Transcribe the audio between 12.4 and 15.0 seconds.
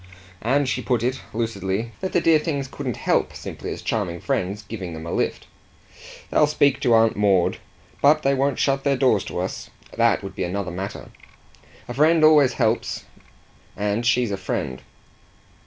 helps and she's a friend."